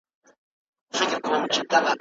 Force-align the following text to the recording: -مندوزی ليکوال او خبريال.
-مندوزی 0.03 1.05
ليکوال 1.11 1.41
او 1.41 1.49
خبريال. 1.55 1.87